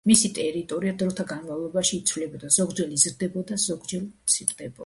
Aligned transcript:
მისი 0.09 0.29
ტერიტორია 0.35 0.93
დროთა 1.01 1.25
განმავლობაში 1.31 1.93
იცვლებოდა, 1.99 2.53
ზოგჯერ 2.57 2.97
იზრდებოდა, 2.99 3.59
ზოგჯერ 3.67 4.05
მცირდებოდა. 4.11 4.79